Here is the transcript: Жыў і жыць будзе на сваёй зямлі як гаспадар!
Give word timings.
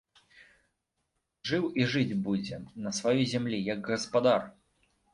Жыў 1.51 1.63
і 1.83 1.87
жыць 1.93 2.19
будзе 2.29 2.61
на 2.87 2.97
сваёй 3.03 3.25
зямлі 3.37 3.63
як 3.73 3.79
гаспадар! 3.93 4.53